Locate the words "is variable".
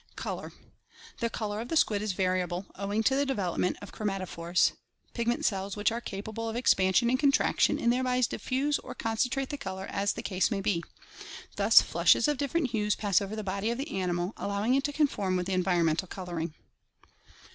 2.01-2.65